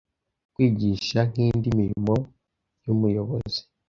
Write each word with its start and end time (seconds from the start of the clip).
kwigisha 0.53 1.19
nkindi 1.31 1.67
mirimo 1.79 2.13
y’umuyobozi 2.85 3.61